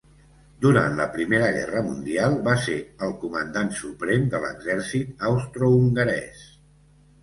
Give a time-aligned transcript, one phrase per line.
[0.63, 6.47] Durant la Primera Guerra Mundial va ser el Comandant Suprem de l'exèrcit austrohongarès.